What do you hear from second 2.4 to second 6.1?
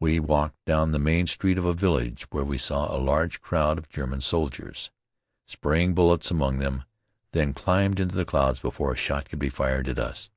we saw a large crowd of German soldiers, spraying